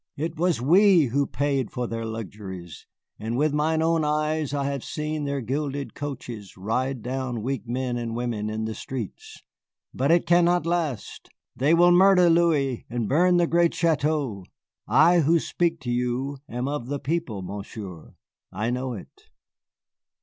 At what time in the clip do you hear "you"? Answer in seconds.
15.91-16.39